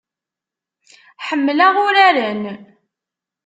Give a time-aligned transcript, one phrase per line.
[1.27, 2.43] Ḥemmleɣ uraren.